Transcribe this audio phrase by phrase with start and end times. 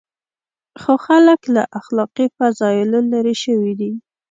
[0.81, 3.91] خو خلک له اخلاقي فضایلو لرې شوي دي.